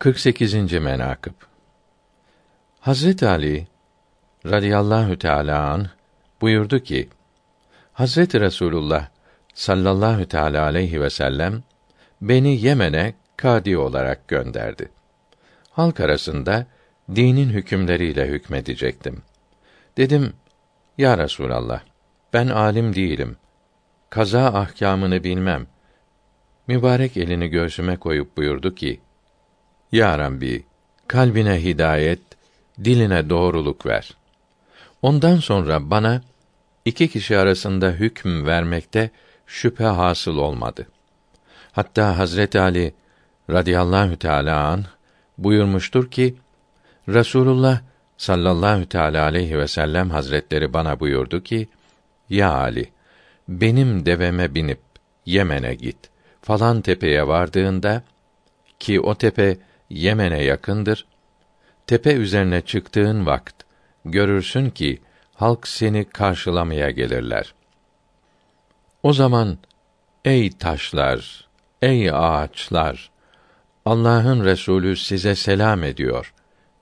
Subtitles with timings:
[0.00, 0.72] 48.
[0.72, 1.32] menakıb
[2.80, 3.66] Hazret Ali
[4.46, 5.86] radıyallahu teala an
[6.40, 7.08] buyurdu ki
[7.92, 9.08] Hazreti Resulullah
[9.54, 11.62] sallallahu teala aleyhi ve sellem
[12.20, 14.88] beni Yemen'e kadi olarak gönderdi.
[15.70, 16.66] Halk arasında
[17.14, 19.22] dinin hükümleriyle hükmedecektim.
[19.96, 20.32] Dedim,
[20.98, 21.82] Ya Resulallah,
[22.32, 23.36] ben alim değilim.
[24.10, 25.66] Kaza ahkamını bilmem.
[26.66, 29.00] Mübarek elini göğsüme koyup buyurdu ki,
[29.92, 30.64] Ya Rabbi,
[31.08, 32.20] kalbine hidayet,
[32.84, 34.16] diline doğruluk ver.
[35.02, 36.22] Ondan sonra bana
[36.84, 39.10] iki kişi arasında hüküm vermekte
[39.46, 40.86] şüphe hasıl olmadı.
[41.72, 42.94] Hatta Hazret Ali
[43.50, 44.84] radıyallahu teala an
[45.38, 46.34] buyurmuştur ki
[47.08, 47.80] Resulullah
[48.16, 51.68] sallallahu teala aleyhi ve sellem hazretleri bana buyurdu ki
[52.28, 52.90] ya Ali
[53.48, 54.80] benim deveme binip
[55.26, 55.96] Yemen'e git
[56.42, 58.02] falan tepeye vardığında
[58.80, 59.56] ki o tepe
[59.90, 61.06] Yemen'e yakındır
[61.86, 63.54] tepe üzerine çıktığın vakt
[64.04, 65.00] görürsün ki
[65.34, 67.54] halk seni karşılamaya gelirler.
[69.02, 69.58] O zaman
[70.24, 71.48] ey taşlar,
[71.82, 73.10] ey ağaçlar,
[73.84, 76.34] Allah'ın Resulü size selam ediyor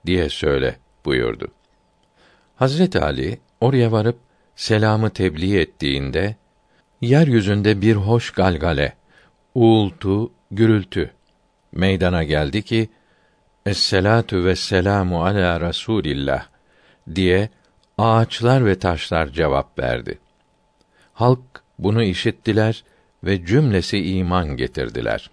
[0.05, 1.47] diye söyle buyurdu.
[2.55, 4.17] Hazret Ali oraya varıp
[4.55, 6.35] selamı tebliğ ettiğinde
[7.01, 8.93] yeryüzünde bir hoş galgale,
[9.55, 11.11] uğultu, gürültü
[11.71, 12.89] meydana geldi ki
[13.65, 16.45] Esselatu ve selamu ala Rasulillah
[17.15, 17.49] diye
[17.97, 20.19] ağaçlar ve taşlar cevap verdi.
[21.13, 21.39] Halk
[21.79, 22.83] bunu işittiler
[23.23, 25.29] ve cümlesi iman getirdiler.